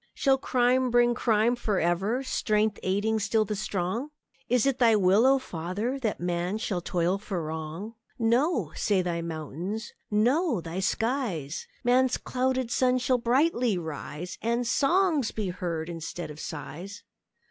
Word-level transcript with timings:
Shall 0.15 0.39
crime 0.39 0.89
bring 0.89 1.13
crime 1.13 1.55
for 1.55 1.79
ever, 1.79 2.23
Strength 2.23 2.79
aiding 2.81 3.19
still 3.19 3.45
the 3.45 3.55
strong? 3.55 4.09
Is 4.49 4.65
it 4.65 4.79
Thy 4.79 4.95
will, 4.95 5.27
O 5.27 5.37
Father! 5.37 5.99
That 5.99 6.19
man 6.19 6.57
shall 6.57 6.81
toil 6.81 7.19
for 7.19 7.43
wrong? 7.43 7.93
"No!" 8.17 8.71
say 8.73 9.03
Thy 9.03 9.21
mountains; 9.21 9.93
"No!" 10.09 10.59
Thy 10.59 10.79
skies; 10.79 11.67
"Man's 11.83 12.17
clouded 12.17 12.71
sun 12.71 12.97
shall 12.97 13.19
brightly 13.19 13.77
rise, 13.77 14.39
And 14.41 14.65
songs 14.65 15.29
be 15.29 15.49
heard 15.49 15.87
instead 15.87 16.31
of 16.31 16.39
sighs." 16.39 17.03